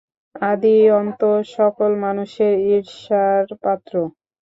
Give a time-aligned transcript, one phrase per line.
[0.41, 1.21] আদি-অন্ত
[1.55, 3.93] সকল মানুষের ঈর্ষার পাত্র।